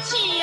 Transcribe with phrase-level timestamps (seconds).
[0.00, 0.35] 气。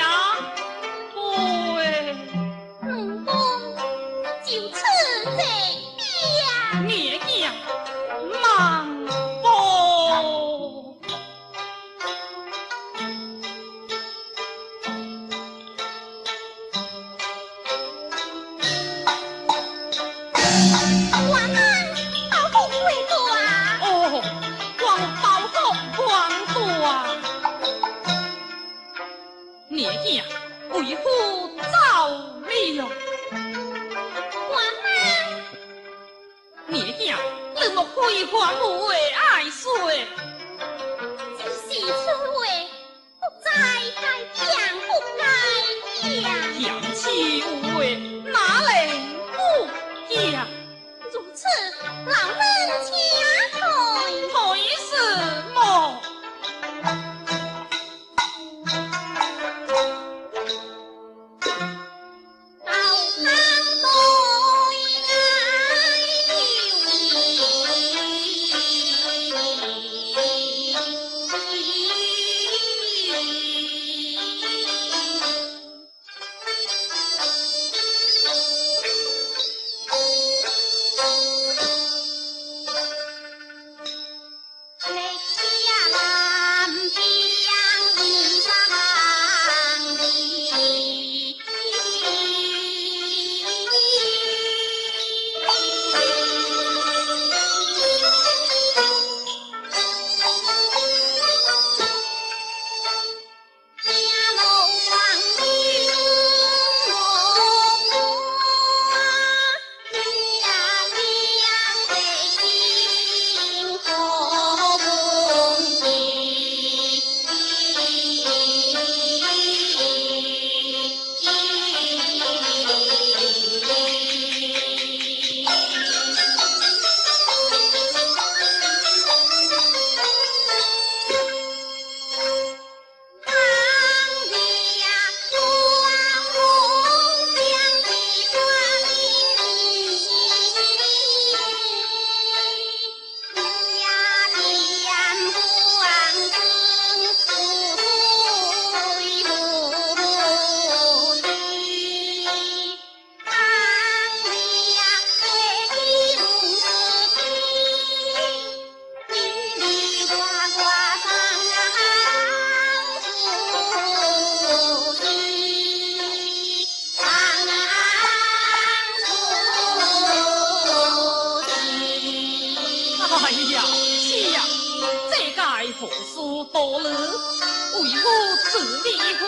[175.73, 176.15] 这该何事
[176.51, 176.85] 多虑？
[176.85, 178.07] 为我
[178.51, 178.53] 自
[178.83, 179.25] 理回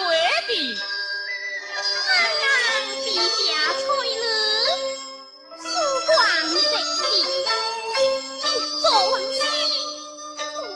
[0.48, 0.52] 避。
[2.08, 2.48] 安安
[3.02, 3.84] 陛下催
[4.16, 4.22] 日，
[5.58, 5.66] 曙
[6.06, 6.14] 光
[6.50, 7.04] 直起，
[8.82, 9.36] 做王妻，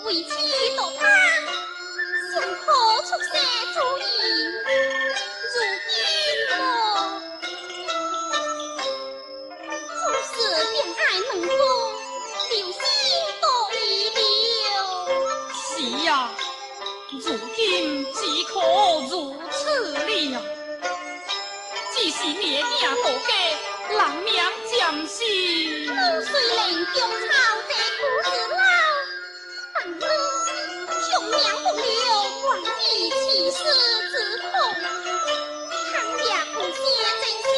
[0.06, 0.28] 为妻
[0.76, 1.02] 夺汤，
[2.32, 2.34] 胸
[2.66, 2.68] 口
[3.04, 3.32] 出山
[3.76, 4.04] 主意，
[22.40, 23.36] 只是孽家，
[23.90, 24.28] 人命
[24.72, 25.14] 暂时。
[25.90, 25.94] 我
[26.24, 26.96] 虽然中
[27.28, 27.32] 草
[27.68, 28.58] 这苦子老，
[29.74, 30.02] 但我
[31.04, 31.84] 穷命不留，
[32.42, 33.14] 管你起
[33.52, 33.58] 死
[34.10, 34.44] 之痛。
[35.92, 36.80] 倘也不谢
[37.20, 37.52] 真心，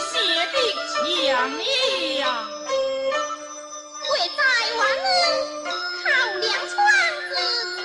[0.00, 0.12] 是
[0.52, 0.56] 的
[0.88, 0.94] 强
[2.18, 2.22] 呀。
[4.06, 4.40] 跪在
[4.76, 5.06] 王恩
[6.02, 6.04] 靠
[6.40, 6.72] 良窗
[7.28, 7.32] 之
[7.76, 7.82] 前，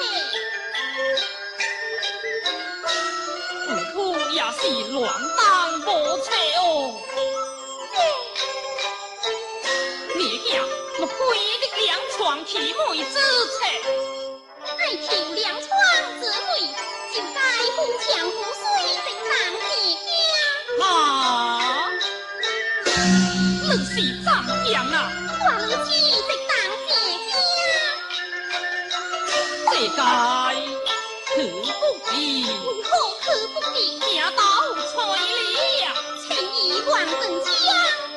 [3.68, 3.98] 不哭
[4.32, 4.62] 也是
[4.92, 5.00] 乱
[5.38, 5.40] 当
[5.82, 5.88] 无
[6.20, 6.62] 策哦。
[10.16, 10.20] 你
[10.52, 10.56] 呀，
[11.00, 11.12] 我跪
[11.60, 13.14] 的良窗替妹之
[13.48, 13.58] 策，
[14.78, 15.68] 爱替良窗
[16.20, 16.50] 之妹，
[17.14, 17.38] 就该
[17.76, 18.62] 不强不衰
[19.06, 19.64] 的难解
[20.06, 20.84] 家。
[20.86, 20.88] 啊
[23.72, 24.28] 你是怎
[24.72, 25.12] 样啊？
[25.46, 26.52] 王子的当
[26.88, 26.90] 姐
[27.30, 27.32] 姐，
[29.70, 30.02] 这该
[31.28, 31.38] 何
[31.80, 32.14] 不必？
[32.84, 32.90] 何
[33.22, 33.78] 何不必？
[34.00, 34.42] 家道
[34.74, 34.92] 催
[35.86, 35.86] 了，
[36.20, 37.48] 请一万等家。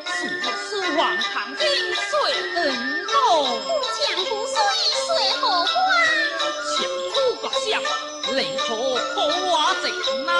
[0.06, 1.60] 此事王旁听，
[2.08, 2.10] 谁
[2.54, 2.58] 能
[3.08, 3.12] 懂？
[3.60, 4.56] 不强不衰，
[5.06, 5.70] 谁何关？
[6.64, 6.74] 强
[7.42, 7.60] 不强？
[8.34, 8.64] 你可
[9.14, 9.84] 可话怎
[10.24, 10.30] 呐？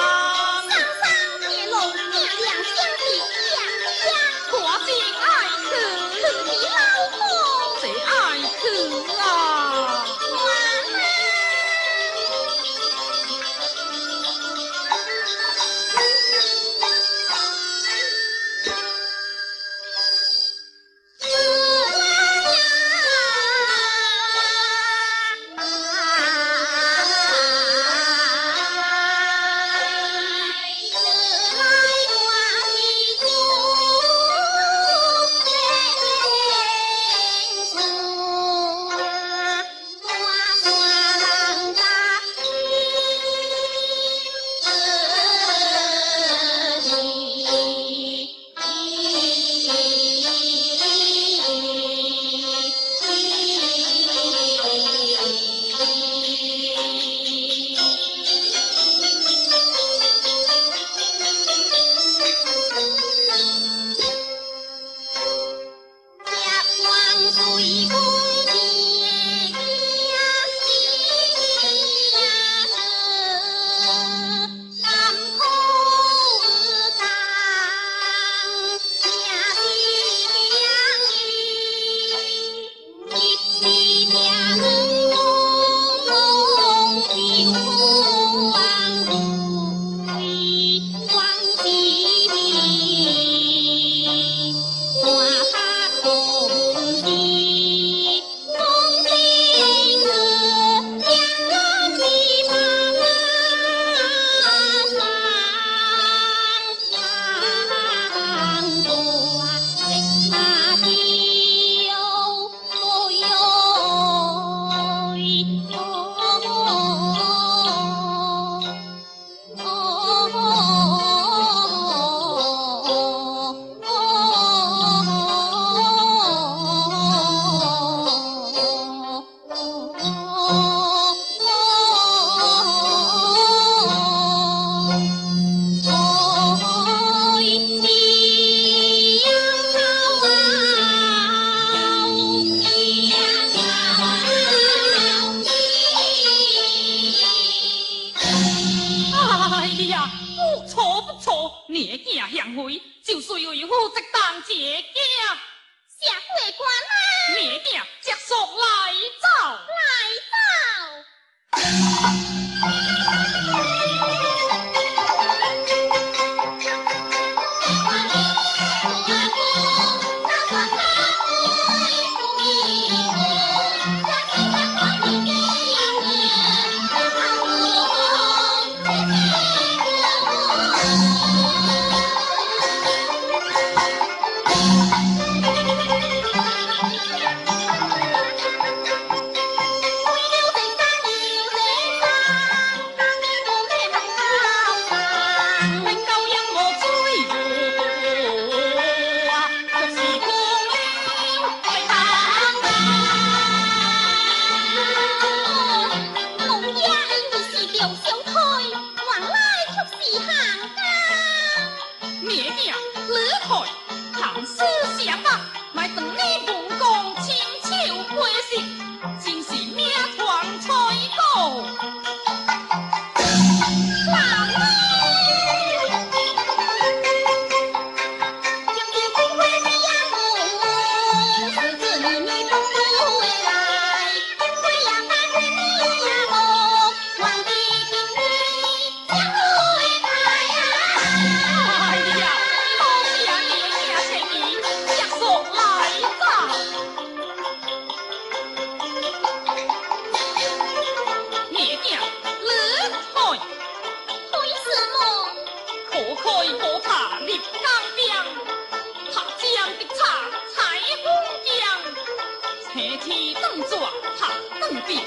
[262.74, 263.78] 黑天登作
[264.18, 265.04] 怕登边，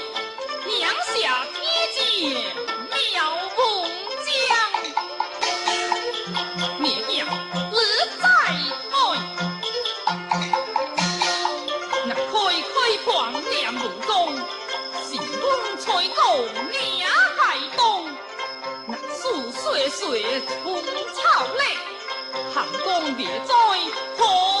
[0.66, 1.58] 娘下贴
[1.92, 1.98] 阶
[2.92, 2.94] 妙
[3.56, 3.60] 梦
[4.22, 4.30] 将。
[6.78, 7.26] 妙鸟
[7.72, 7.74] 日，
[8.20, 8.24] 开
[17.36, 17.42] 开，
[17.76, 17.78] 东。
[18.86, 18.90] 那
[20.54, 20.72] 春
[21.16, 21.18] 草
[21.58, 21.60] 绿，
[22.54, 23.52] 寒江别在
[24.16, 24.55] 何？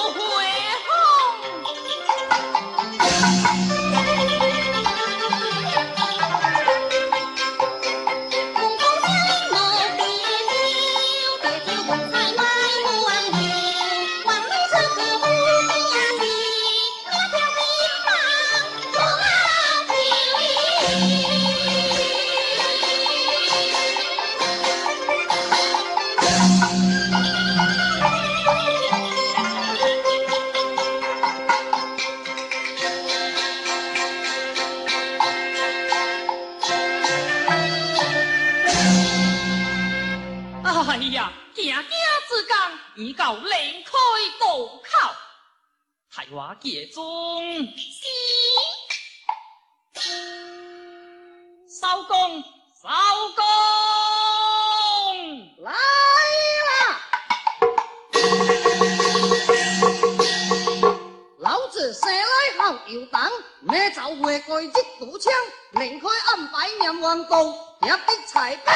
[62.86, 63.28] 好游荡，
[63.62, 64.68] 每走回过一
[65.00, 65.32] 堵枪，
[65.72, 68.72] 另开安排念王道，一笔财帛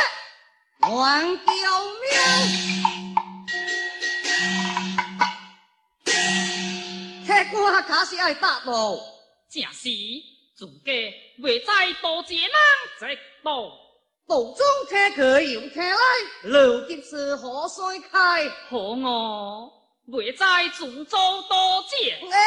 [0.80, 1.52] 还救
[2.00, 2.10] 命。
[7.24, 8.98] 客官假是爱打赌，
[9.48, 9.88] 正是
[10.56, 10.92] 自家
[11.38, 12.50] 未在多一人
[12.98, 13.70] 直道，
[14.26, 14.56] 道中
[14.88, 15.96] 客去又客来，
[16.42, 18.48] 路急是河水开。
[18.68, 19.72] 可我
[20.08, 22.38] 未在自作多借，哎，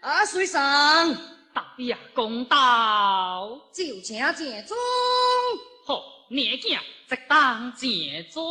[0.00, 1.14] 啊，水上
[1.52, 3.60] 大爷公道。
[3.72, 4.76] 就请正中。
[5.84, 6.78] 好，年囝
[7.08, 7.88] 直当正
[8.32, 8.42] 中。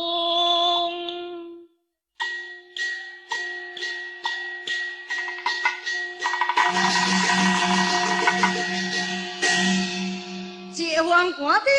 [11.38, 11.70] 官的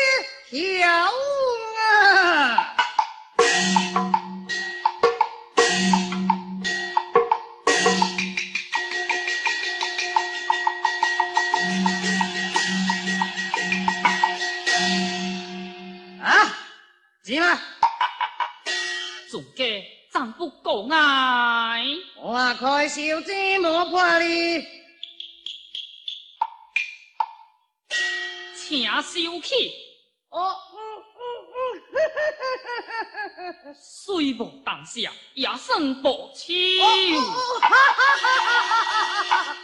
[0.50, 1.10] 跳
[20.88, 21.84] 不过爱，
[22.16, 24.66] 我开小子莫破你，
[28.56, 29.70] 请收起，
[30.30, 30.80] 哦，嗯
[33.66, 36.54] 嗯虽无当下，也算报仇。
[36.54, 37.76] 嗯，哦，哈哈
[38.16, 39.56] 哈哈哈哈！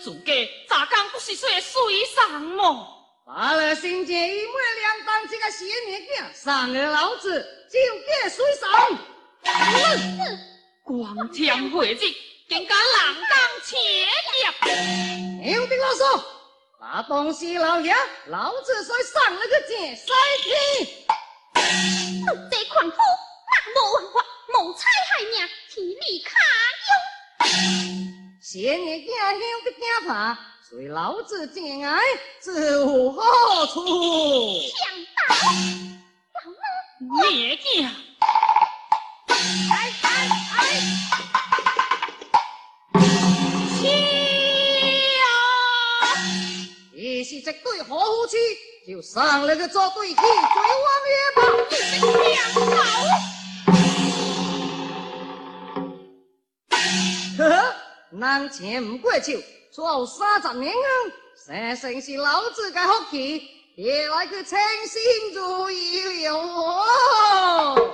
[0.00, 0.32] 自家
[0.68, 2.96] 咋讲不是说水上么？
[3.26, 8.70] 罢了，新界一妹两当这个邪孽囝，上了老子就给水上。
[10.82, 11.98] 光天化日，
[12.48, 12.96] 更加人
[13.30, 13.76] 当切
[15.42, 15.52] 叶。
[15.54, 16.22] 有的啰嗦，
[16.80, 17.94] 把东西老爷，
[18.26, 20.12] 老子才上了个剑塞
[20.42, 20.50] 天。
[22.26, 22.96] 奴这狂夫，
[23.46, 25.34] 那无文化，谋财害命，
[25.70, 26.30] 天理卡
[28.40, 30.36] 邪孽囝兄的惊怕，
[30.68, 32.00] 随老子见爱，
[32.40, 33.20] 自无好
[33.66, 33.80] 处。
[48.90, 51.42] 就上了个做对去追王爷吧。
[51.70, 52.42] 枪
[57.38, 57.38] 手！
[57.38, 57.74] 呵呵，
[58.10, 60.76] 人前唔过手，做后三十年啊，
[61.46, 65.00] 生生是老子嘅福气，也来去称心
[65.34, 67.92] 如意了哦。